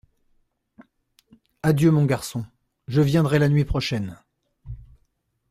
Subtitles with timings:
[1.61, 2.43] Adieu, mon garçon;
[2.87, 4.17] je viendrai la nuit prochaine.